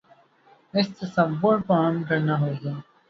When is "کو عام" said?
1.67-2.03